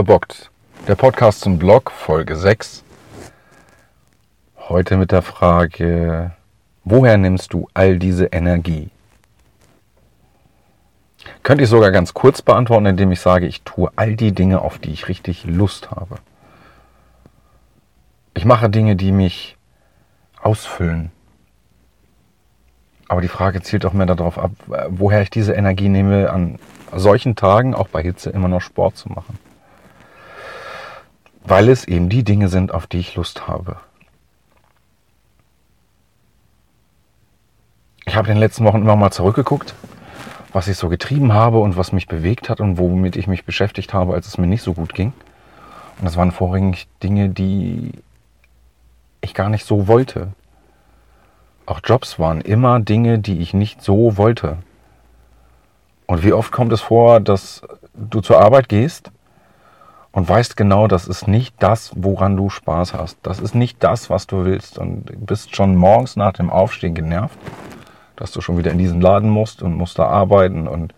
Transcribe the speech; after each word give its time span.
verbockt. 0.00 0.50
Der 0.88 0.94
Podcast 0.94 1.42
zum 1.42 1.58
Blog, 1.58 1.90
Folge 1.90 2.34
6. 2.34 2.82
Heute 4.56 4.96
mit 4.96 5.12
der 5.12 5.20
Frage, 5.20 6.30
woher 6.84 7.18
nimmst 7.18 7.52
du 7.52 7.68
all 7.74 7.98
diese 7.98 8.24
Energie? 8.24 8.88
Könnte 11.42 11.64
ich 11.64 11.68
sogar 11.68 11.90
ganz 11.90 12.14
kurz 12.14 12.40
beantworten, 12.40 12.86
indem 12.86 13.12
ich 13.12 13.20
sage, 13.20 13.44
ich 13.44 13.60
tue 13.60 13.90
all 13.96 14.16
die 14.16 14.32
Dinge, 14.32 14.62
auf 14.62 14.78
die 14.78 14.90
ich 14.90 15.06
richtig 15.08 15.44
Lust 15.44 15.90
habe. 15.90 16.16
Ich 18.32 18.46
mache 18.46 18.70
Dinge, 18.70 18.96
die 18.96 19.12
mich 19.12 19.58
ausfüllen. 20.40 21.12
Aber 23.06 23.20
die 23.20 23.28
Frage 23.28 23.60
zielt 23.60 23.84
doch 23.84 23.92
mehr 23.92 24.06
darauf 24.06 24.38
ab, 24.38 24.52
woher 24.88 25.20
ich 25.20 25.28
diese 25.28 25.52
Energie 25.52 25.90
nehme, 25.90 26.30
an 26.30 26.58
solchen 26.90 27.36
Tagen, 27.36 27.74
auch 27.74 27.88
bei 27.88 28.02
Hitze, 28.02 28.30
immer 28.30 28.48
noch 28.48 28.62
Sport 28.62 28.96
zu 28.96 29.10
machen. 29.10 29.38
Weil 31.44 31.68
es 31.68 31.86
eben 31.86 32.08
die 32.08 32.24
Dinge 32.24 32.48
sind, 32.48 32.72
auf 32.72 32.86
die 32.86 32.98
ich 32.98 33.14
Lust 33.16 33.48
habe. 33.48 33.76
Ich 38.06 38.16
habe 38.16 38.28
in 38.28 38.34
den 38.34 38.40
letzten 38.40 38.64
Wochen 38.64 38.82
immer 38.82 38.96
mal 38.96 39.12
zurückgeguckt, 39.12 39.74
was 40.52 40.68
ich 40.68 40.76
so 40.76 40.88
getrieben 40.88 41.32
habe 41.32 41.60
und 41.60 41.76
was 41.76 41.92
mich 41.92 42.08
bewegt 42.08 42.48
hat 42.48 42.60
und 42.60 42.76
womit 42.76 43.16
ich 43.16 43.26
mich 43.26 43.44
beschäftigt 43.44 43.94
habe, 43.94 44.14
als 44.14 44.26
es 44.26 44.36
mir 44.36 44.48
nicht 44.48 44.62
so 44.62 44.74
gut 44.74 44.94
ging. 44.94 45.12
Und 45.98 46.06
das 46.06 46.16
waren 46.16 46.32
vorrangig 46.32 46.88
Dinge, 47.02 47.28
die 47.28 47.92
ich 49.20 49.34
gar 49.34 49.48
nicht 49.48 49.64
so 49.64 49.86
wollte. 49.86 50.28
Auch 51.66 51.80
Jobs 51.84 52.18
waren 52.18 52.40
immer 52.40 52.80
Dinge, 52.80 53.18
die 53.18 53.38
ich 53.38 53.54
nicht 53.54 53.82
so 53.82 54.16
wollte. 54.16 54.58
Und 56.06 56.24
wie 56.24 56.32
oft 56.32 56.50
kommt 56.50 56.72
es 56.72 56.80
vor, 56.80 57.20
dass 57.20 57.62
du 57.94 58.20
zur 58.20 58.40
Arbeit 58.40 58.68
gehst 58.68 59.12
und 60.12 60.28
weißt 60.28 60.56
genau, 60.56 60.88
das 60.88 61.06
ist 61.06 61.28
nicht 61.28 61.54
das, 61.60 61.92
woran 61.94 62.36
du 62.36 62.50
Spaß 62.50 62.94
hast. 62.94 63.18
Das 63.22 63.38
ist 63.38 63.54
nicht 63.54 63.82
das, 63.82 64.10
was 64.10 64.26
du 64.26 64.44
willst. 64.44 64.78
Und 64.78 65.04
bist 65.24 65.54
schon 65.54 65.76
morgens 65.76 66.16
nach 66.16 66.32
dem 66.32 66.50
Aufstehen 66.50 66.94
genervt, 66.94 67.38
dass 68.16 68.32
du 68.32 68.40
schon 68.40 68.58
wieder 68.58 68.72
in 68.72 68.78
diesen 68.78 69.00
Laden 69.00 69.30
musst 69.30 69.62
und 69.62 69.76
musst 69.76 69.98
da 69.98 70.06
arbeiten 70.06 70.66
und 70.66 70.94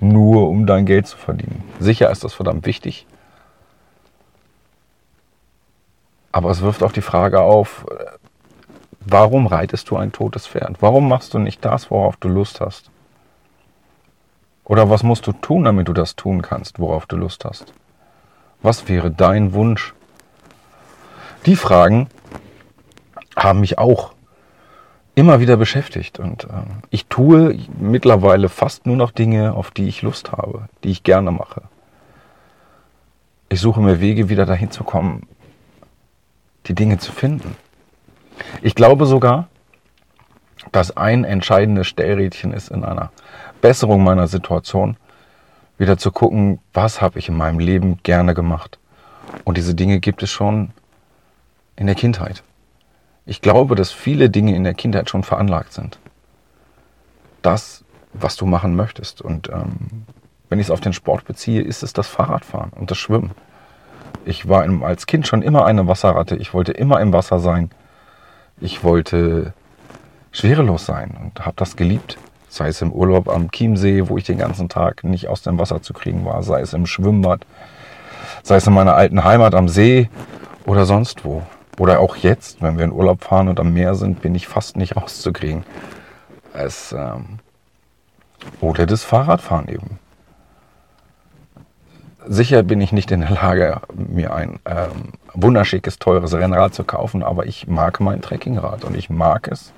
nur 0.00 0.48
um 0.48 0.66
dein 0.66 0.86
Geld 0.86 1.08
zu 1.08 1.16
verdienen. 1.16 1.64
Sicher 1.80 2.10
ist 2.10 2.22
das 2.22 2.34
verdammt 2.34 2.64
wichtig. 2.64 3.06
Aber 6.30 6.50
es 6.50 6.60
wirft 6.60 6.84
auch 6.84 6.92
die 6.92 7.02
Frage 7.02 7.40
auf, 7.40 7.84
warum 9.00 9.48
reitest 9.48 9.90
du 9.90 9.96
ein 9.96 10.12
totes 10.12 10.46
Pferd? 10.46 10.76
Warum 10.80 11.08
machst 11.08 11.34
du 11.34 11.40
nicht 11.40 11.64
das, 11.64 11.90
worauf 11.90 12.16
du 12.16 12.28
Lust 12.28 12.60
hast? 12.60 12.90
Oder 14.64 14.88
was 14.90 15.02
musst 15.02 15.26
du 15.26 15.32
tun, 15.32 15.64
damit 15.64 15.88
du 15.88 15.92
das 15.92 16.14
tun 16.14 16.42
kannst, 16.42 16.78
worauf 16.78 17.06
du 17.06 17.16
Lust 17.16 17.44
hast? 17.44 17.72
Was 18.62 18.88
wäre 18.88 19.10
dein 19.10 19.52
Wunsch? 19.52 19.94
Die 21.46 21.56
Fragen 21.56 22.08
haben 23.36 23.60
mich 23.60 23.78
auch 23.78 24.12
immer 25.14 25.40
wieder 25.40 25.56
beschäftigt 25.56 26.18
und 26.18 26.44
äh, 26.44 26.48
ich 26.90 27.06
tue 27.06 27.58
mittlerweile 27.78 28.48
fast 28.48 28.86
nur 28.86 28.96
noch 28.96 29.10
Dinge, 29.10 29.54
auf 29.54 29.70
die 29.70 29.88
ich 29.88 30.02
Lust 30.02 30.32
habe, 30.32 30.68
die 30.84 30.90
ich 30.90 31.02
gerne 31.02 31.30
mache. 31.30 31.62
Ich 33.48 33.60
suche 33.60 33.80
mir 33.80 34.00
Wege, 34.00 34.28
wieder 34.28 34.46
dahin 34.46 34.70
zu 34.70 34.84
kommen, 34.84 35.26
die 36.66 36.74
Dinge 36.74 36.98
zu 36.98 37.12
finden. 37.12 37.56
Ich 38.62 38.74
glaube 38.74 39.06
sogar, 39.06 39.48
dass 40.70 40.96
ein 40.96 41.24
entscheidendes 41.24 41.86
Stellrädchen 41.86 42.52
ist 42.52 42.70
in 42.70 42.84
einer 42.84 43.10
Besserung 43.60 44.04
meiner 44.04 44.28
Situation, 44.28 44.96
wieder 45.78 45.96
zu 45.96 46.10
gucken, 46.10 46.58
was 46.74 47.00
habe 47.00 47.18
ich 47.18 47.28
in 47.28 47.36
meinem 47.36 47.58
Leben 47.58 47.98
gerne 48.02 48.34
gemacht. 48.34 48.78
Und 49.44 49.56
diese 49.56 49.74
Dinge 49.74 50.00
gibt 50.00 50.22
es 50.22 50.30
schon 50.30 50.70
in 51.76 51.86
der 51.86 51.94
Kindheit. 51.94 52.42
Ich 53.24 53.40
glaube, 53.40 53.74
dass 53.74 53.92
viele 53.92 54.30
Dinge 54.30 54.54
in 54.56 54.64
der 54.64 54.74
Kindheit 54.74 55.08
schon 55.08 55.22
veranlagt 55.22 55.72
sind. 55.72 55.98
Das, 57.42 57.84
was 58.12 58.36
du 58.36 58.46
machen 58.46 58.74
möchtest. 58.74 59.22
Und 59.22 59.48
ähm, 59.50 60.04
wenn 60.48 60.58
ich 60.58 60.66
es 60.66 60.70
auf 60.70 60.80
den 60.80 60.92
Sport 60.92 61.24
beziehe, 61.24 61.62
ist 61.62 61.82
es 61.82 61.92
das 61.92 62.08
Fahrradfahren 62.08 62.70
und 62.70 62.90
das 62.90 62.98
Schwimmen. 62.98 63.32
Ich 64.24 64.48
war 64.48 64.62
als 64.82 65.06
Kind 65.06 65.26
schon 65.26 65.42
immer 65.42 65.66
eine 65.66 65.86
Wasserratte. 65.86 66.36
Ich 66.36 66.54
wollte 66.54 66.72
immer 66.72 67.00
im 67.00 67.12
Wasser 67.12 67.38
sein. 67.38 67.70
Ich 68.60 68.82
wollte 68.82 69.52
schwerelos 70.32 70.86
sein 70.86 71.16
und 71.22 71.44
habe 71.44 71.56
das 71.56 71.76
geliebt. 71.76 72.18
Sei 72.48 72.68
es 72.68 72.80
im 72.80 72.92
Urlaub 72.92 73.28
am 73.28 73.50
Chiemsee, 73.50 74.08
wo 74.08 74.16
ich 74.16 74.24
den 74.24 74.38
ganzen 74.38 74.68
Tag 74.68 75.04
nicht 75.04 75.28
aus 75.28 75.42
dem 75.42 75.58
Wasser 75.58 75.82
zu 75.82 75.92
kriegen 75.92 76.24
war, 76.24 76.42
sei 76.42 76.60
es 76.60 76.72
im 76.72 76.86
Schwimmbad, 76.86 77.44
sei 78.42 78.56
es 78.56 78.66
in 78.66 78.72
meiner 78.72 78.94
alten 78.94 79.24
Heimat 79.24 79.54
am 79.54 79.68
See 79.68 80.08
oder 80.64 80.86
sonst 80.86 81.24
wo. 81.24 81.42
Oder 81.78 82.00
auch 82.00 82.16
jetzt, 82.16 82.60
wenn 82.60 82.76
wir 82.76 82.84
in 82.84 82.92
Urlaub 82.92 83.22
fahren 83.22 83.48
und 83.48 83.60
am 83.60 83.72
Meer 83.72 83.94
sind, 83.94 84.20
bin 84.20 84.34
ich 84.34 84.48
fast 84.48 84.76
nicht 84.76 84.96
rauszukriegen. 84.96 85.64
Es, 86.52 86.92
ähm, 86.92 87.38
oder 88.60 88.86
das 88.86 89.04
Fahrradfahren 89.04 89.68
eben. 89.68 89.98
Sicher 92.26 92.62
bin 92.62 92.80
ich 92.80 92.92
nicht 92.92 93.10
in 93.10 93.20
der 93.20 93.30
Lage, 93.30 93.80
mir 93.94 94.34
ein 94.34 94.58
ähm, 94.66 95.12
wunderschickes, 95.32 95.98
teures 95.98 96.34
Rennrad 96.34 96.74
zu 96.74 96.84
kaufen, 96.84 97.22
aber 97.22 97.46
ich 97.46 97.68
mag 97.68 98.00
mein 98.00 98.20
Trekkingrad 98.20 98.84
und 98.84 98.96
ich 98.96 99.08
mag 99.08 99.48
es, 99.48 99.72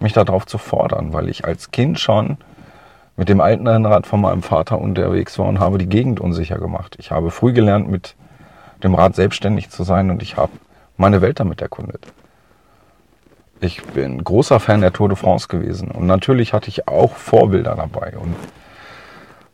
mich 0.00 0.12
darauf 0.12 0.46
zu 0.46 0.58
fordern, 0.58 1.12
weil 1.12 1.28
ich 1.28 1.44
als 1.44 1.70
Kind 1.70 1.98
schon 1.98 2.38
mit 3.16 3.28
dem 3.28 3.40
alten 3.40 3.66
Rennrad 3.66 4.06
von 4.06 4.20
meinem 4.20 4.42
Vater 4.42 4.78
unterwegs 4.78 5.38
war 5.38 5.46
und 5.46 5.58
habe 5.58 5.78
die 5.78 5.88
Gegend 5.88 6.20
unsicher 6.20 6.58
gemacht. 6.58 6.96
Ich 6.98 7.10
habe 7.10 7.30
früh 7.30 7.52
gelernt, 7.52 7.88
mit 7.88 8.14
dem 8.82 8.94
Rad 8.94 9.14
selbstständig 9.14 9.70
zu 9.70 9.84
sein 9.84 10.10
und 10.10 10.22
ich 10.22 10.36
habe 10.36 10.52
meine 10.96 11.22
Welt 11.22 11.40
damit 11.40 11.62
erkundet. 11.62 12.06
Ich 13.60 13.82
bin 13.82 14.22
großer 14.22 14.60
Fan 14.60 14.82
der 14.82 14.92
Tour 14.92 15.08
de 15.08 15.16
France 15.16 15.48
gewesen 15.48 15.90
und 15.90 16.06
natürlich 16.06 16.52
hatte 16.52 16.68
ich 16.68 16.88
auch 16.88 17.16
Vorbilder 17.16 17.74
dabei 17.74 18.14
und 18.18 18.36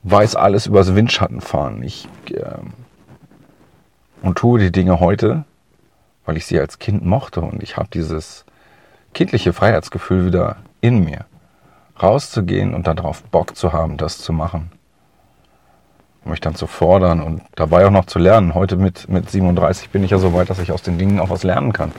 weiß 0.03 0.35
alles 0.35 0.67
übers 0.67 0.97
Windschattenfahren. 0.97 1.85
Ich 1.85 2.09
äh, 2.31 2.59
und 4.23 4.39
tue 4.39 4.59
die 4.59 4.73
Dinge 4.73 5.01
heute, 5.01 5.45
weil 6.25 6.37
ich 6.37 6.47
sie 6.47 6.59
als 6.59 6.79
Kind 6.79 7.05
mochte 7.05 7.41
und 7.41 7.63
ich 7.63 7.77
habe 7.77 7.89
dieses 7.93 8.45
kindliche 9.15 9.53
Freiheitsgefühl 9.53 10.27
wieder 10.27 10.57
in 10.81 11.05
mir, 11.05 11.27
rauszugehen 12.03 12.75
und 12.75 12.87
darauf 12.87 13.23
Bock 13.25 13.57
zu 13.57 13.73
haben, 13.73 13.97
das 13.97 14.19
zu 14.19 14.33
machen. 14.33 14.73
Mich 16.25 16.41
dann 16.41 16.55
zu 16.55 16.69
fordern 16.69 17.21
und 17.21 17.43
dabei 17.57 17.87
auch 17.87 17.91
noch 17.91 18.05
zu 18.05 18.19
lernen. 18.19 18.55
Heute 18.55 18.77
mit, 18.77 19.09
mit 19.09 19.29
37 19.29 19.91
bin 19.91 20.05
ich 20.05 20.13
ja 20.13 20.19
so 20.19 20.33
weit, 20.35 20.51
dass 20.51 20.61
ich 20.61 20.71
aus 20.71 20.83
den 20.83 20.97
Dingen 20.97 21.19
auch 21.19 21.31
was 21.31 21.43
lernen 21.43 21.73
kann. 21.73 21.93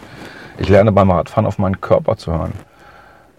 Ich 0.58 0.70
lerne 0.70 0.92
beim 0.92 1.12
Radfahren 1.12 1.46
auf 1.46 1.58
meinen 1.58 1.82
Körper 1.82 2.16
zu 2.16 2.32
hören. 2.32 2.54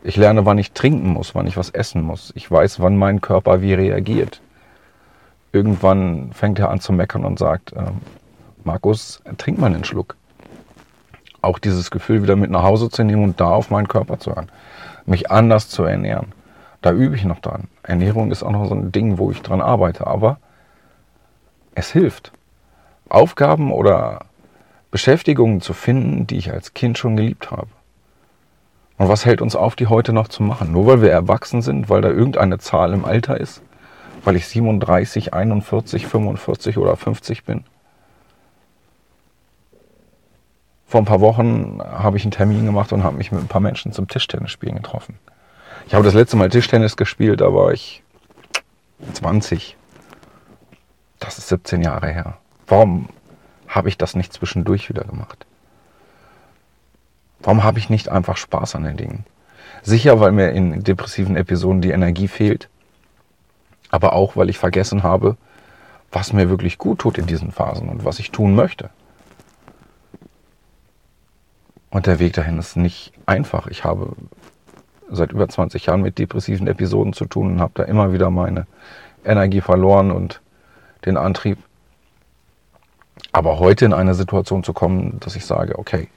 Ich 0.03 0.17
lerne, 0.17 0.45
wann 0.45 0.59
ich 0.59 0.73
trinken 0.73 1.09
muss, 1.09 1.35
wann 1.35 1.47
ich 1.47 1.57
was 1.57 1.71
essen 1.71 2.03
muss. 2.03 2.33
Ich 2.37 2.51
weiß, 2.51 2.81
wann 2.81 2.99
mein 2.99 3.23
Körper 3.23 3.63
wie 3.63 3.73
reagiert. 3.73 4.43
Irgendwann 5.53 6.33
fängt 6.35 6.59
er 6.59 6.71
an 6.71 6.81
zu 6.81 6.93
meckern 6.93 7.25
und 7.25 7.39
sagt, 7.39 7.73
äh, 7.73 7.85
Markus, 8.63 9.23
trink 9.39 9.59
mal 9.59 9.69
einen 9.69 9.85
Schluck 9.85 10.17
auch 11.45 11.59
dieses 11.59 11.91
Gefühl 11.91 12.23
wieder 12.23 12.37
mit 12.37 12.51
nach 12.51 12.63
Hause 12.63 12.91
zu 12.91 13.05
nehmen 13.05 13.25
und 13.25 13.41
da 13.41 13.51
auf 13.51 13.71
meinen 13.71 13.89
Körper 13.89 14.19
zu 14.19 14.35
hören. 14.35 14.51
Mich 15.07 15.31
anders 15.31 15.69
zu 15.69 15.85
ernähren. 15.85 16.33
Da 16.83 16.93
übe 16.93 17.17
ich 17.17 17.25
noch 17.25 17.41
dran. 17.41 17.69
Ernährung 17.83 18.31
ist 18.31 18.43
auch 18.43 18.51
noch 18.51 18.67
so 18.67 18.75
ein 18.75 18.93
Ding, 18.93 19.19
wo 19.19 19.31
ich 19.31 19.43
dran 19.43 19.61
arbeite. 19.61 20.07
Aber 20.07 20.39
es 21.75 21.91
hilft. 21.91 22.33
Aufgaben 23.09 23.73
oder 23.73 24.27
Beschäftigungen 24.91 25.61
zu 25.61 25.73
finden, 25.73 26.27
die 26.27 26.37
ich 26.37 26.53
als 26.53 26.75
Kind 26.75 26.99
schon 26.99 27.17
geliebt 27.17 27.51
habe. 27.51 27.69
Und 28.97 29.09
was 29.09 29.25
hält 29.25 29.43
uns 29.43 29.57
auf, 29.57 29.75
die 29.77 29.89
heute 29.89 30.13
noch 30.13 30.29
zu 30.29 30.43
machen? 30.43 30.73
Nur 30.73 30.87
weil 30.87 31.03
wir 31.03 31.11
erwachsen 31.11 31.63
sind, 31.63 31.91
weil 31.91 32.01
da 32.01 32.09
irgendeine 32.09 32.59
Zahl 32.59 32.93
im 32.93 33.05
Alter 33.05 33.41
ist? 33.41 33.61
Weil 34.23 34.37
ich 34.37 34.47
37, 34.47 35.35
41, 35.35 36.07
45 36.07 36.79
oder 36.79 36.97
50 36.97 37.45
bin? 37.45 37.65
Vor 40.95 41.03
ein 41.03 41.07
paar 41.07 41.21
Wochen 41.21 41.81
habe 41.83 42.17
ich 42.17 42.23
einen 42.23 42.31
Termin 42.31 42.67
gemacht 42.67 42.93
und 42.93 43.03
habe 43.03 43.17
mich 43.17 43.33
mit 43.33 43.41
ein 43.41 43.49
paar 43.49 43.61
Menschen 43.61 43.91
zum 43.91 44.07
Tischtennisspielen 44.07 44.77
getroffen. 44.77 45.19
Ich 45.89 45.95
habe 45.95 46.05
das 46.05 46.15
letzte 46.15 46.37
Mal 46.37 46.51
Tischtennis 46.51 46.97
gespielt, 46.97 47.41
da 47.41 47.53
war 47.53 47.73
ich 47.73 48.05
20. 49.13 49.77
Das 51.19 51.37
ist 51.39 51.49
17 51.49 51.83
Jahre 51.83 52.13
her. 52.13 52.37
Warum 52.69 53.09
habe 53.67 53.89
ich 53.89 53.99
das 53.99 54.15
nicht 54.15 54.33
zwischendurch 54.33 54.89
wieder 54.89 55.03
gemacht? 55.03 55.47
Warum 57.41 57.65
habe 57.65 57.81
ich 57.81 57.91
nicht 57.91 58.09
einfach 58.09 58.37
Spaß 58.37 58.77
an 58.77 58.85
den 58.85 58.97
Dingen? 58.97 59.27
Sicher, 59.83 60.21
weil 60.21 60.31
mir 60.31 60.53
in 60.53 60.85
depressiven 60.85 61.35
Episoden 61.35 61.81
die 61.81 61.91
Energie 61.91 62.29
fehlt, 62.29 62.69
aber 63.91 64.13
auch, 64.13 64.37
weil 64.37 64.49
ich 64.49 64.59
vergessen 64.59 65.03
habe, 65.03 65.37
was 66.13 66.33
mir 66.33 66.49
wirklich 66.49 66.79
gut 66.79 67.01
tut 67.01 67.19
in 67.19 67.27
diesen 67.27 67.51
Phasen 67.51 67.89
und 67.89 68.05
was 68.05 68.21
ich 68.21 68.31
tun 68.31 68.55
möchte. 68.55 68.91
Und 71.95 72.09
der 72.09 72.19
Weg 72.19 72.33
dahin 72.33 72.59
ist 72.59 72.77
nicht 72.77 73.13
einfach. 73.25 73.69
Ich 73.69 73.85
habe 73.85 74.17
seit 75.09 75.31
über 75.31 75.49
20 75.49 75.87
Jahren 75.87 76.03
mit 76.03 76.19
depressiven 76.19 76.67
Episoden 76.67 77.13
zu 77.13 77.25
tun 77.25 77.53
und 77.53 77.61
habe 77.61 77.71
da 77.77 77.85
immer 77.85 78.13
wieder 78.13 78.31
meine 78.31 78.67
Energie 79.25 79.61
verloren 79.61 80.11
und 80.11 80.41
den 81.07 81.17
Antrieb. 81.17 81.57
Aber 83.31 83.61
heute 83.61 83.85
in 83.85 83.93
eine 83.93 84.15
Situation 84.15 84.65
zu 84.65 84.73
kommen, 84.73 85.21
dass 85.21 85.37
ich 85.37 85.47
sage, 85.47 85.79
okay, 85.79 86.09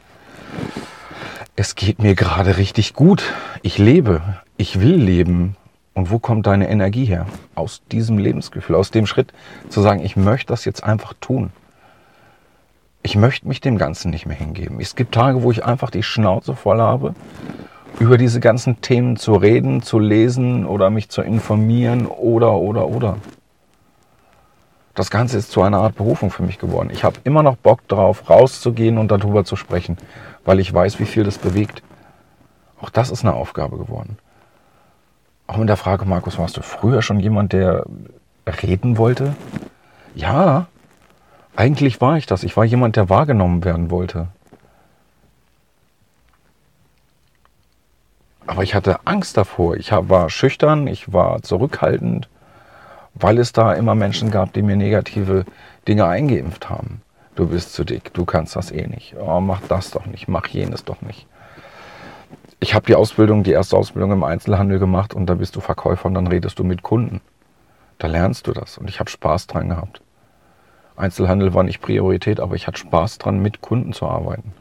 es 1.56 1.76
geht 1.76 2.02
mir 2.02 2.16
gerade 2.16 2.58
richtig 2.58 2.96
gut. 2.96 3.32
Ich 3.62 3.78
lebe. 3.78 4.24
Ich 4.58 4.82
will 4.82 4.96
leben. 4.96 5.58
Und 5.94 6.10
wo 6.10 6.18
kommt 6.18 6.48
deine 6.48 6.70
Energie 6.70 7.06
her? 7.06 7.28
Aus 7.54 7.84
diesem 7.92 8.18
Lebensgefühl, 8.18 8.76
aus 8.76 8.90
dem 8.90 9.06
Schritt 9.06 9.32
zu 9.70 9.82
sagen, 9.82 10.00
ich 10.04 10.16
möchte 10.16 10.48
das 10.48 10.66
jetzt 10.66 10.84
einfach 10.84 11.14
tun. 11.22 11.52
Ich 13.08 13.16
möchte 13.16 13.48
mich 13.48 13.62
dem 13.62 13.78
Ganzen 13.78 14.12
nicht 14.12 14.26
mehr 14.26 14.36
hingeben. 14.36 14.82
Es 14.82 14.98
gibt 14.98 15.14
Tage, 15.14 15.42
wo 15.42 15.50
ich 15.50 15.64
einfach 15.64 15.92
die 15.92 16.04
Schnauze 16.04 16.58
voll 16.58 16.82
habe, 16.82 17.16
über 18.02 18.18
diese 18.18 18.42
ganzen 18.42 18.82
Themen 18.82 19.16
zu 19.16 19.36
reden, 19.36 19.82
zu 19.82 19.98
lesen 19.98 20.66
oder 20.66 20.90
mich 20.90 21.08
zu 21.08 21.22
informieren 21.22 22.06
oder, 22.06 22.56
oder, 22.56 22.90
oder. 22.90 23.16
Das 24.94 25.10
Ganze 25.10 25.38
ist 25.38 25.52
zu 25.52 25.62
einer 25.62 25.78
Art 25.78 25.96
Berufung 25.96 26.32
für 26.32 26.44
mich 26.44 26.60
geworden. 26.60 26.90
Ich 26.92 27.06
habe 27.06 27.16
immer 27.24 27.44
noch 27.44 27.56
Bock 27.56 27.88
drauf, 27.88 28.30
rauszugehen 28.30 28.98
und 28.98 29.10
darüber 29.10 29.46
zu 29.46 29.56
sprechen, 29.56 29.96
weil 30.44 30.60
ich 30.60 30.74
weiß, 30.74 31.00
wie 31.00 31.06
viel 31.06 31.24
das 31.24 31.38
bewegt. 31.38 31.84
Auch 32.82 32.90
das 32.90 33.10
ist 33.10 33.24
eine 33.24 33.36
Aufgabe 33.36 33.78
geworden. 33.78 34.18
Auch 35.48 35.56
mit 35.56 35.70
der 35.70 35.78
Frage, 35.78 36.04
Markus, 36.04 36.38
warst 36.38 36.58
du 36.58 36.62
früher 36.62 37.02
schon 37.02 37.22
jemand, 37.22 37.54
der 37.54 37.86
reden 38.62 38.98
wollte? 38.98 39.34
Ja, 40.14 40.68
eigentlich 41.58 42.00
war 42.00 42.18
ich 42.18 42.26
das. 42.26 42.44
Ich 42.44 42.56
war 42.56 42.64
jemand, 42.64 42.96
der 42.96 43.10
wahrgenommen 43.10 43.66
werden 43.66 43.92
wollte. 43.92 44.30
Aber 48.46 48.64
ich 48.64 48.74
hatte 48.74 49.06
Angst 49.06 49.36
davor. 49.36 49.76
Ich 49.76 49.92
war 49.92 50.30
schüchtern, 50.30 50.88
ich 50.88 51.12
war 51.12 51.42
zurückhaltend 51.42 52.30
weil 53.22 53.40
es 53.40 53.54
da 53.54 53.74
immer 53.74 53.96
Menschen 53.96 54.32
gab, 54.32 54.54
die 54.54 54.62
mir 54.62 54.76
negative 54.76 55.46
Dinge 55.88 56.06
eingeimpft 56.06 56.70
haben. 56.70 57.02
Du 57.36 57.48
bist 57.48 57.74
zu 57.74 57.84
dick, 57.84 58.14
du 58.14 58.26
kannst 58.26 58.56
das 58.56 58.72
eh 58.72 58.88
nicht. 58.88 59.16
Oh, 59.20 59.40
mach 59.40 59.62
das 59.68 59.92
doch 59.92 60.06
nicht, 60.06 60.28
mach 60.28 60.48
jenes 60.48 60.84
doch 60.84 61.02
nicht. 61.02 61.28
Ich 62.60 62.74
habe 62.74 62.88
die 62.88 62.96
Ausbildung, 62.96 63.44
die 63.44 63.52
erste 63.52 63.78
Ausbildung 63.78 64.12
im 64.12 64.24
Einzelhandel 64.24 64.80
gemacht 64.80 65.14
und 65.14 65.28
da 65.28 65.36
bist 65.36 65.56
du 65.56 65.62
Verkäufer 65.62 66.08
und 66.08 66.16
dann 66.16 66.28
redest 66.28 66.58
du 66.58 66.64
mit 66.64 66.82
Kunden. 66.82 67.22
Da 68.00 68.08
lernst 68.08 68.48
du 68.48 68.54
das 68.54 68.78
und 68.78 68.90
ich 68.90 69.00
habe 69.00 69.10
Spaß 69.10 69.48
dran 69.48 69.70
gehabt. 69.70 70.02
Einzelhandel 70.98 71.54
war 71.54 71.64
nicht 71.64 71.82
Priorität, 71.82 72.40
aber 72.40 72.56
ich 72.56 72.68
hatte 72.68 72.80
Spaß 72.80 73.20
dran, 73.20 73.40
mit 73.40 73.62
Kunden 73.62 73.94
zu 73.94 74.08
arbeiten. 74.08 74.52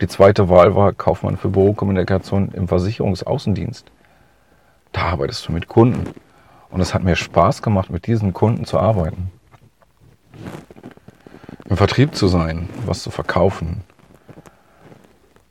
Die 0.00 0.08
zweite 0.08 0.48
Wahl 0.48 0.74
war 0.74 0.92
Kaufmann 0.92 1.38
für 1.38 1.48
Bürokommunikation 1.48 2.50
im 2.52 2.68
Versicherungsaußendienst. 2.68 3.90
Da 4.92 5.02
arbeitest 5.02 5.48
du 5.48 5.52
mit 5.52 5.68
Kunden. 5.68 6.04
Und 6.70 6.80
es 6.80 6.94
hat 6.94 7.02
mir 7.02 7.16
Spaß 7.16 7.62
gemacht, 7.62 7.90
mit 7.90 8.06
diesen 8.06 8.32
Kunden 8.32 8.64
zu 8.64 8.78
arbeiten. 8.78 9.32
Im 11.68 11.76
Vertrieb 11.76 12.14
zu 12.14 12.28
sein, 12.28 12.68
was 12.86 13.02
zu 13.02 13.10
verkaufen, 13.10 13.82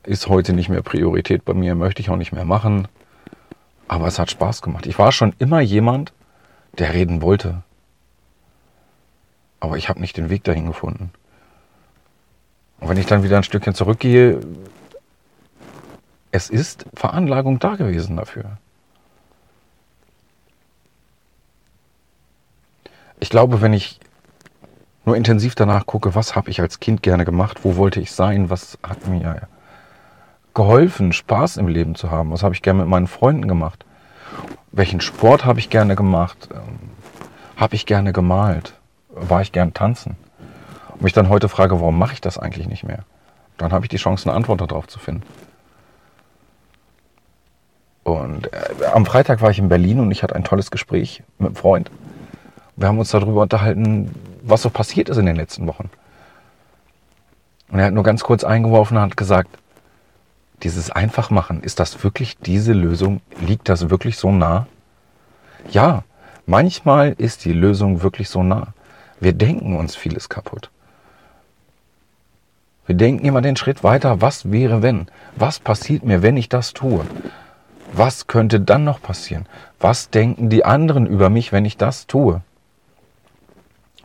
ist 0.03 0.27
heute 0.27 0.53
nicht 0.53 0.69
mehr 0.69 0.81
Priorität 0.81 1.43
bei 1.45 1.53
mir, 1.53 1.75
möchte 1.75 2.01
ich 2.01 2.09
auch 2.09 2.15
nicht 2.15 2.31
mehr 2.31 2.45
machen. 2.45 2.87
Aber 3.87 4.07
es 4.07 4.19
hat 4.19 4.29
Spaß 4.29 4.61
gemacht. 4.61 4.85
Ich 4.85 4.99
war 4.99 5.11
schon 5.11 5.33
immer 5.39 5.59
jemand, 5.59 6.13
der 6.77 6.93
reden 6.93 7.21
wollte. 7.21 7.63
Aber 9.59 9.77
ich 9.77 9.89
habe 9.89 9.99
nicht 9.99 10.17
den 10.17 10.29
Weg 10.29 10.43
dahin 10.43 10.67
gefunden. 10.67 11.11
Und 12.79 12.89
wenn 12.89 12.97
ich 12.97 13.05
dann 13.05 13.23
wieder 13.23 13.37
ein 13.37 13.43
Stückchen 13.43 13.73
zurückgehe, 13.73 14.39
es 16.31 16.49
ist 16.49 16.85
Veranlagung 16.93 17.59
da 17.59 17.75
gewesen 17.75 18.15
dafür. 18.15 18.57
ich 23.19 23.29
glaube, 23.29 23.61
wenn 23.61 23.73
ich 23.73 23.99
nur 25.05 25.15
intensiv 25.15 25.55
danach 25.55 25.85
gucke, 25.85 26.15
was 26.15 26.35
habe 26.35 26.49
ich 26.49 26.61
als 26.61 26.79
Kind 26.79 27.03
gerne 27.03 27.25
gemacht, 27.25 27.59
wo 27.63 27.75
wollte 27.75 27.99
ich 27.99 28.11
sein, 28.11 28.49
was 28.49 28.77
hat 28.83 29.07
mir 29.07 29.47
geholfen, 30.53 31.13
Spaß 31.13 31.57
im 31.57 31.67
Leben 31.67 31.95
zu 31.95 32.11
haben, 32.11 32.31
was 32.31 32.43
habe 32.43 32.53
ich 32.53 32.61
gerne 32.61 32.81
mit 32.81 32.89
meinen 32.89 33.07
Freunden 33.07 33.47
gemacht, 33.47 33.85
welchen 34.71 35.01
Sport 35.01 35.45
habe 35.45 35.59
ich 35.59 35.69
gerne 35.69 35.95
gemacht, 35.95 36.49
ähm, 36.51 36.79
habe 37.55 37.75
ich 37.75 37.85
gerne 37.85 38.13
gemalt, 38.13 38.73
war 39.09 39.41
ich 39.41 39.51
gern 39.51 39.73
tanzen. 39.73 40.15
Und 40.89 41.01
mich 41.01 41.13
dann 41.13 41.29
heute 41.29 41.49
frage, 41.49 41.79
warum 41.79 41.97
mache 41.97 42.13
ich 42.13 42.21
das 42.21 42.37
eigentlich 42.37 42.67
nicht 42.67 42.83
mehr? 42.83 43.03
Dann 43.57 43.71
habe 43.71 43.85
ich 43.85 43.89
die 43.89 43.97
Chance, 43.97 44.29
eine 44.29 44.35
Antwort 44.35 44.61
darauf 44.61 44.87
zu 44.87 44.99
finden. 44.99 45.23
Und 48.03 48.51
äh, 48.53 48.85
am 48.93 49.05
Freitag 49.05 49.41
war 49.41 49.51
ich 49.51 49.59
in 49.59 49.69
Berlin 49.69 49.99
und 49.99 50.11
ich 50.11 50.23
hatte 50.23 50.35
ein 50.35 50.43
tolles 50.43 50.71
Gespräch 50.71 51.23
mit 51.37 51.47
einem 51.47 51.55
Freund. 51.55 51.91
Wir 52.75 52.87
haben 52.87 52.97
uns 52.97 53.11
darüber 53.11 53.41
unterhalten, 53.41 54.15
was 54.41 54.61
so 54.61 54.69
passiert 54.69 55.09
ist 55.09 55.17
in 55.17 55.25
den 55.25 55.35
letzten 55.35 55.67
Wochen. 55.67 55.89
Und 57.69 57.79
er 57.79 57.85
hat 57.85 57.93
nur 57.93 58.03
ganz 58.03 58.23
kurz 58.23 58.43
eingeworfen 58.43 58.97
und 58.97 59.03
hat 59.03 59.17
gesagt, 59.17 59.49
dieses 60.63 60.89
Einfachmachen, 60.89 61.61
ist 61.61 61.79
das 61.79 62.03
wirklich 62.03 62.37
diese 62.37 62.73
Lösung? 62.73 63.21
Liegt 63.41 63.69
das 63.69 63.89
wirklich 63.89 64.17
so 64.17 64.31
nah? 64.31 64.67
Ja, 65.69 66.03
manchmal 66.45 67.13
ist 67.17 67.45
die 67.45 67.53
Lösung 67.53 68.01
wirklich 68.01 68.29
so 68.29 68.43
nah. 68.43 68.73
Wir 69.19 69.33
denken 69.33 69.75
uns 69.75 69.95
vieles 69.95 70.29
kaputt. 70.29 70.69
Wir 72.85 72.95
denken 72.95 73.25
immer 73.25 73.41
den 73.41 73.55
Schritt 73.55 73.83
weiter, 73.83 74.21
was 74.21 74.51
wäre 74.51 74.81
wenn? 74.81 75.07
Was 75.35 75.59
passiert 75.59 76.03
mir, 76.03 76.23
wenn 76.23 76.37
ich 76.37 76.49
das 76.49 76.73
tue? 76.73 77.05
Was 77.93 78.27
könnte 78.27 78.59
dann 78.59 78.83
noch 78.83 79.01
passieren? 79.01 79.45
Was 79.79 80.09
denken 80.09 80.49
die 80.49 80.65
anderen 80.65 81.05
über 81.05 81.29
mich, 81.29 81.51
wenn 81.51 81.65
ich 81.65 81.77
das 81.77 82.07
tue? 82.07 82.41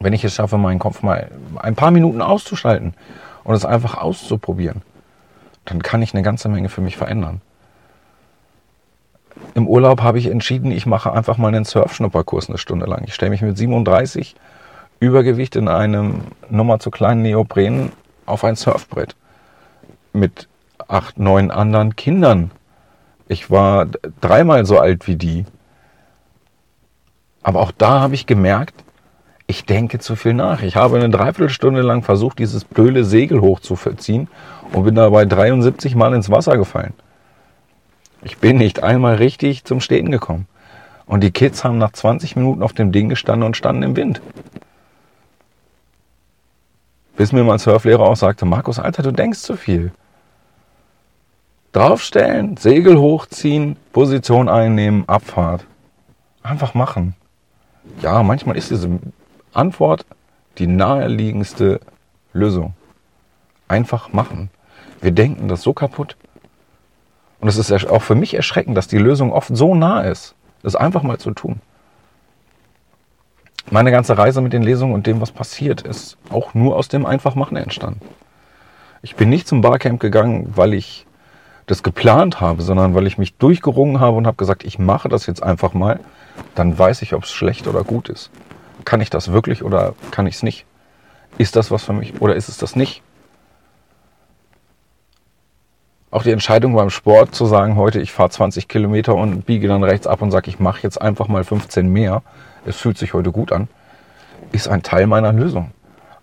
wenn 0.01 0.13
ich 0.13 0.25
es 0.25 0.35
schaffe, 0.35 0.59
meinen 0.59 0.79
Kopf 0.79 1.03
mal 1.03 1.31
ein 1.57 1.75
paar 1.75 1.91
Minuten 1.91 2.21
auszuschalten 2.21 2.95
und 3.43 3.55
es 3.55 3.65
einfach 3.65 3.97
auszuprobieren, 3.97 4.83
dann 5.65 5.83
kann 5.83 6.03
ich 6.03 6.15
eine 6.15 6.23
ganze 6.23 6.49
Menge 6.49 6.69
für 6.69 6.81
mich 6.81 6.97
verändern. 6.97 7.41
Im 9.55 9.67
Urlaub 9.67 10.03
habe 10.03 10.19
ich 10.19 10.27
entschieden, 10.27 10.71
ich 10.71 10.87
mache 10.87 11.13
einfach 11.13 11.39
mal 11.39 11.49
einen 11.49 11.65
Surfschnupperkurs 11.65 12.49
eine 12.49 12.59
Stunde 12.59 12.87
lang. 12.87 13.05
Ich 13.07 13.15
stelle 13.15 13.31
mich 13.31 13.43
mit 13.43 13.57
37 13.57 14.37
Übergewicht 15.01 15.57
in 15.57 15.69
einem 15.69 16.23
Nummer 16.49 16.79
zu 16.79 16.91
kleinen 16.91 17.23
Neopren 17.23 17.93
auf 18.27 18.45
ein 18.45 18.57
Surfbrett 18.57 19.17
mit 20.13 20.49
acht, 20.89 21.19
neun 21.19 21.51
anderen 21.51 21.97
Kindern. 21.97 22.51
Ich 23.29 23.51
war 23.51 23.87
dreimal 24.21 24.67
so 24.67 24.79
alt 24.79 25.07
wie 25.07 25.17
die. 25.17 25.45
Aber 27.43 27.61
auch 27.61 27.73
da 27.73 28.01
habe 28.01 28.15
ich 28.15 28.27
gemerkt, 28.27 28.85
ich 29.47 29.67
denke 29.67 29.99
zu 29.99 30.17
viel 30.17 30.33
nach. 30.33 30.63
Ich 30.63 30.77
habe 30.77 30.97
eine 30.97 31.11
Dreiviertelstunde 31.11 31.83
lang 31.83 32.03
versucht, 32.03 32.39
dieses 32.39 32.65
blöde 32.65 33.05
Segel 33.05 33.41
hochzuziehen 33.41 34.29
und 34.73 34.85
bin 34.85 34.95
dabei 34.95 35.27
73 35.27 35.95
Mal 35.95 36.15
ins 36.15 36.31
Wasser 36.31 36.57
gefallen. 36.57 36.95
Ich 38.23 38.39
bin 38.39 38.57
nicht 38.57 38.83
einmal 38.83 39.17
richtig 39.17 39.65
zum 39.65 39.81
Stehen 39.81 40.11
gekommen. 40.11 40.47
Und 41.05 41.23
die 41.23 41.31
Kids 41.31 41.63
haben 41.63 41.77
nach 41.77 41.93
20 41.93 42.37
Minuten 42.37 42.63
auf 42.63 42.73
dem 42.73 42.91
Ding 42.91 43.11
gestanden 43.11 43.47
und 43.47 43.57
standen 43.57 43.83
im 43.83 43.97
Wind. 43.97 44.23
Bis 47.17 47.33
mir 47.33 47.45
mein 47.45 47.59
Surflehrer 47.59 48.03
auch 48.03 48.17
sagte, 48.17 48.45
Markus, 48.45 48.79
Alter, 48.79 49.03
du 49.03 49.13
denkst 49.13 49.41
zu 49.41 49.57
viel. 49.57 49.93
Draufstellen, 51.73 52.57
Segel 52.57 52.99
hochziehen, 52.99 53.77
Position 53.93 54.49
einnehmen, 54.49 55.09
Abfahrt. 55.09 55.65
Einfach 56.43 56.75
machen. 56.75 57.15
Ja, 58.01 58.23
manchmal 58.23 58.57
ist 58.57 58.71
diese 58.71 58.89
Antwort 59.53 60.07
die 60.59 60.67
naheliegendste 60.67 61.81
Lösung. 62.33 62.75
Einfach 63.69 64.13
machen. 64.13 64.51
Wir 65.01 65.11
denken 65.11 65.49
das 65.49 65.63
so 65.63 65.73
kaputt. 65.73 66.17
Und 67.41 67.49
es 67.49 67.59
ist 67.59 67.91
auch 67.91 68.03
für 68.03 68.15
mich 68.15 68.35
erschreckend, 68.35 68.77
dass 68.77 68.89
die 68.89 68.99
Lösung 68.99 69.33
oft 69.33 69.55
so 69.55 69.75
nah 69.75 70.03
ist, 70.03 70.35
das 70.63 70.77
einfach 70.77 71.03
mal 71.03 71.19
zu 71.19 71.31
tun. 71.33 71.61
Meine 73.71 73.91
ganze 73.91 74.17
Reise 74.17 74.41
mit 74.41 74.53
den 74.53 74.63
Lesungen 74.63 74.95
und 74.95 75.07
dem, 75.07 75.21
was 75.21 75.33
passiert, 75.33 75.83
ist 75.83 76.17
auch 76.31 76.55
nur 76.55 76.77
aus 76.77 76.89
dem 76.89 77.07
Einfachmachen 77.07 77.57
entstanden. 77.57 78.01
Ich 79.03 79.17
bin 79.17 79.29
nicht 79.29 79.49
zum 79.49 79.61
Barcamp 79.61 80.01
gegangen, 80.01 80.53
weil 80.55 80.75
ich 80.75 81.07
das 81.67 81.83
geplant 81.83 82.41
habe, 82.41 82.63
sondern 82.63 82.95
weil 82.95 83.07
ich 83.07 83.19
mich 83.19 83.35
durchgerungen 83.37 84.01
habe 84.01 84.17
und 84.17 84.27
habe 84.27 84.37
gesagt, 84.37 84.65
ich 84.65 84.79
mache 84.79 85.09
das 85.09 85.27
jetzt 85.27 85.43
einfach 85.43 85.73
mal, 85.73 86.01
dann 86.55 86.79
weiß 86.79 87.03
ich, 87.03 87.15
ob 87.15 87.25
es 87.25 87.33
schlecht 87.33 87.67
oder 87.67 87.85
gut 87.85 88.09
ist 88.09 88.31
kann 88.85 89.01
ich 89.01 89.11
das 89.11 89.33
wirklich 89.33 89.63
oder 89.63 89.95
kann 90.11 90.27
ich 90.27 90.37
es 90.37 90.43
nicht? 90.43 90.67
Ist 91.39 91.57
das 91.57 91.71
was 91.71 91.85
für 91.85 91.93
mich 91.93 92.21
oder 92.21 92.37
ist 92.37 92.49
es 92.49 92.59
das 92.59 92.77
nicht? 92.77 93.03
Auch 96.15 96.23
die 96.23 96.31
Entscheidung 96.31 96.75
beim 96.75 96.91
Sport 96.91 97.35
zu 97.35 97.45
sagen, 97.45 97.75
heute 97.75 98.01
ich 98.01 98.13
fahre 98.13 98.31
20 98.31 98.69
Kilometer 98.69 99.17
und 99.17 99.47
biege 99.47 99.67
dann 99.67 99.83
rechts 99.83 100.07
ab 100.07 100.23
und 100.23 100.31
sage, 100.31 100.49
ich 100.49 100.61
mache 100.61 100.81
jetzt 100.85 101.03
einfach 101.03 101.27
mal 101.27 101.43
15 101.43 101.89
mehr, 101.89 102.23
es 102.65 102.77
fühlt 102.77 102.97
sich 102.97 103.15
heute 103.15 103.33
gut 103.33 103.51
an, 103.51 103.67
ist 104.53 104.69
ein 104.69 104.85
Teil 104.85 105.09
meiner 105.09 105.33
Lösung. 105.33 105.73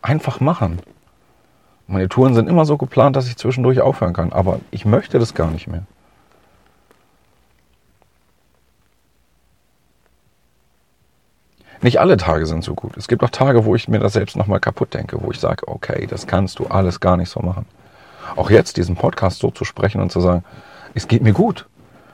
Einfach 0.01 0.39
machen. 0.39 0.79
Meine 1.87 2.07
Touren 2.07 2.35
sind 2.35 2.47
immer 2.47 2.63
so 2.63 2.77
geplant, 2.77 3.17
dass 3.17 3.27
ich 3.27 3.35
zwischendurch 3.35 3.81
aufhören 3.81 4.13
kann, 4.13 4.31
aber 4.31 4.61
ich 4.71 4.85
möchte 4.85 5.19
das 5.19 5.33
gar 5.33 5.51
nicht 5.51 5.67
mehr. 5.67 5.83
Nicht 11.81 11.99
alle 11.99 12.15
Tage 12.15 12.45
sind 12.45 12.63
so 12.63 12.75
gut. 12.75 12.95
Es 12.95 13.09
gibt 13.09 13.25
auch 13.25 13.29
Tage, 13.29 13.65
wo 13.65 13.75
ich 13.75 13.89
mir 13.89 13.99
das 13.99 14.13
selbst 14.13 14.37
nochmal 14.37 14.61
kaputt 14.61 14.93
denke, 14.93 15.21
wo 15.21 15.31
ich 15.31 15.39
sage, 15.41 15.67
okay, 15.67 16.07
das 16.07 16.27
kannst 16.27 16.59
du 16.59 16.67
alles 16.67 17.01
gar 17.01 17.17
nicht 17.17 17.29
so 17.29 17.41
machen. 17.41 17.65
Auch 18.35 18.49
jetzt 18.49 18.77
diesen 18.77 18.95
Podcast 18.95 19.39
so 19.39 19.51
zu 19.51 19.65
sprechen 19.65 20.01
und 20.01 20.11
zu 20.11 20.21
sagen, 20.21 20.43
es 20.93 21.07
geht 21.07 21.21
mir 21.21 21.33
gut. 21.33 21.67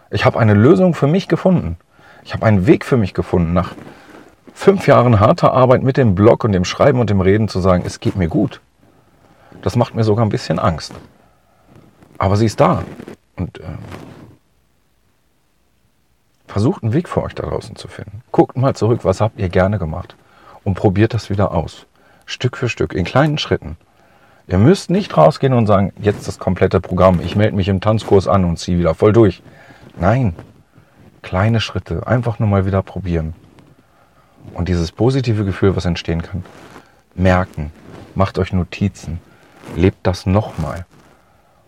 Ich 0.09 0.25
habe 0.25 0.39
eine 0.39 0.53
Lösung 0.53 0.93
für 0.93 1.07
mich 1.07 1.27
gefunden. 1.27 1.77
Ich 2.23 2.33
habe 2.33 2.45
einen 2.45 2.67
Weg 2.67 2.85
für 2.85 2.97
mich 2.97 3.13
gefunden, 3.13 3.53
nach 3.53 3.73
fünf 4.53 4.87
Jahren 4.87 5.19
harter 5.19 5.53
Arbeit 5.53 5.83
mit 5.83 5.97
dem 5.97 6.15
Blog 6.15 6.43
und 6.43 6.51
dem 6.51 6.65
Schreiben 6.65 6.99
und 6.99 7.09
dem 7.09 7.21
Reden 7.21 7.47
zu 7.47 7.59
sagen, 7.59 7.83
es 7.85 7.99
geht 7.99 8.15
mir 8.15 8.27
gut. 8.27 8.61
Das 9.61 9.75
macht 9.75 9.95
mir 9.95 10.03
sogar 10.03 10.25
ein 10.25 10.29
bisschen 10.29 10.59
Angst. 10.59 10.93
Aber 12.17 12.35
sie 12.35 12.45
ist 12.45 12.59
da. 12.59 12.83
Und 13.35 13.59
äh, 13.59 13.63
versucht 16.47 16.83
einen 16.83 16.93
Weg 16.93 17.07
für 17.07 17.21
euch 17.21 17.35
da 17.35 17.43
draußen 17.43 17.75
zu 17.75 17.87
finden. 17.87 18.23
Guckt 18.31 18.57
mal 18.57 18.75
zurück, 18.75 19.01
was 19.03 19.21
habt 19.21 19.39
ihr 19.39 19.49
gerne 19.49 19.77
gemacht 19.77 20.15
und 20.63 20.73
probiert 20.73 21.13
das 21.13 21.29
wieder 21.29 21.51
aus. 21.51 21.85
Stück 22.25 22.57
für 22.57 22.67
Stück, 22.67 22.93
in 22.93 23.05
kleinen 23.05 23.37
Schritten. 23.37 23.77
Ihr 24.49 24.57
müsst 24.57 24.89
nicht 24.89 25.17
rausgehen 25.17 25.53
und 25.53 25.67
sagen, 25.67 25.91
jetzt 26.01 26.25
das 26.25 26.39
komplette 26.39 26.79
Programm, 26.79 27.19
ich 27.19 27.35
melde 27.35 27.57
mich 27.57 27.67
im 27.67 27.81
Tanzkurs 27.81 28.29
an 28.29 28.45
und 28.45 28.57
ziehe 28.57 28.79
wieder 28.79 28.95
voll 28.95 29.11
durch. 29.11 29.43
Nein, 29.99 30.35
kleine 31.21 31.59
Schritte, 31.59 32.07
einfach 32.07 32.39
nur 32.39 32.47
mal 32.47 32.65
wieder 32.65 32.81
probieren. 32.81 33.33
Und 34.53 34.69
dieses 34.69 34.93
positive 34.93 35.43
Gefühl, 35.43 35.75
was 35.75 35.83
entstehen 35.83 36.21
kann, 36.21 36.45
merken, 37.13 37.73
macht 38.15 38.39
euch 38.39 38.53
Notizen, 38.53 39.19
lebt 39.75 40.07
das 40.07 40.25
nochmal 40.25 40.85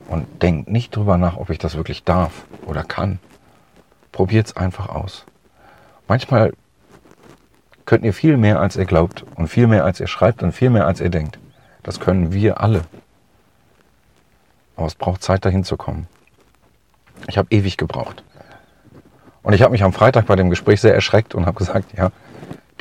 und 0.07 0.41
denkt 0.41 0.69
nicht 0.69 0.95
drüber 0.95 1.17
nach, 1.17 1.35
ob 1.35 1.49
ich 1.49 1.57
das 1.57 1.75
wirklich 1.75 2.05
darf 2.05 2.45
oder 2.65 2.85
kann. 2.85 3.19
Probiert 4.13 4.47
es 4.47 4.55
einfach 4.55 4.87
aus. 4.87 5.25
Manchmal 6.07 6.53
könnt 7.85 8.05
ihr 8.05 8.13
viel 8.13 8.37
mehr, 8.37 8.61
als 8.61 8.77
ihr 8.77 8.85
glaubt 8.85 9.25
und 9.35 9.49
viel 9.49 9.67
mehr, 9.67 9.83
als 9.83 9.99
ihr 9.99 10.07
schreibt 10.07 10.43
und 10.43 10.53
viel 10.53 10.69
mehr, 10.69 10.87
als 10.87 11.01
ihr 11.01 11.09
denkt. 11.09 11.39
Das 11.89 11.99
können 11.99 12.31
wir 12.31 12.61
alle. 12.61 12.83
Aber 14.75 14.85
es 14.85 14.93
braucht 14.93 15.23
Zeit, 15.23 15.43
dahin 15.43 15.63
zu 15.63 15.75
kommen. 15.75 16.07
Ich 17.27 17.39
habe 17.39 17.47
ewig 17.49 17.77
gebraucht. 17.77 18.23
Und 19.41 19.53
ich 19.53 19.63
habe 19.63 19.71
mich 19.71 19.81
am 19.81 19.91
Freitag 19.91 20.27
bei 20.27 20.35
dem 20.35 20.51
Gespräch 20.51 20.81
sehr 20.81 20.93
erschreckt 20.93 21.33
und 21.33 21.47
habe 21.47 21.57
gesagt, 21.57 21.97
ja, 21.97 22.11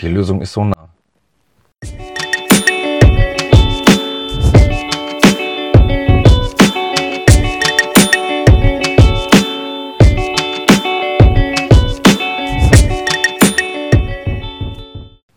die 0.00 0.08
Lösung 0.08 0.42
ist 0.42 0.52
so 0.52 0.62
nah. 0.62 0.77